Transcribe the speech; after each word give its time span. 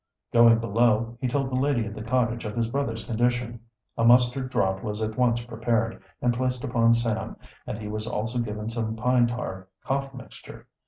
Going 0.33 0.57
below, 0.57 1.15
he 1.21 1.27
told 1.27 1.51
the 1.51 1.55
lady 1.55 1.85
of 1.85 1.93
the 1.93 2.01
cottage 2.01 2.43
of 2.43 2.55
his 2.55 2.65
brother's 2.67 3.05
condition. 3.05 3.59
A 3.99 4.03
mustard 4.03 4.49
draught 4.49 4.83
was 4.83 4.99
at 4.99 5.15
once 5.15 5.41
prepared 5.45 6.01
and 6.23 6.33
placed 6.33 6.63
upon 6.63 6.95
Sam, 6.95 7.35
and 7.67 7.77
he 7.77 7.87
was 7.87 8.07
also 8.07 8.39
given 8.39 8.67
some 8.71 8.95
pine 8.95 9.27
tar 9.27 9.67
cough 9.85 10.11
mixture. 10.15 10.65